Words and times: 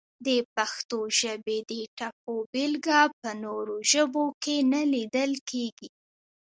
د 0.27 0.29
پښتو 0.55 0.99
ژبې 1.19 1.57
د 1.71 1.71
ټپو 1.97 2.35
بېلګه 2.51 3.01
په 3.19 3.29
نورو 3.43 3.75
ژبو 3.91 4.25
کې 4.43 4.55
نه 4.71 4.81
لیدل 4.93 5.31
کیږي! 5.49 5.89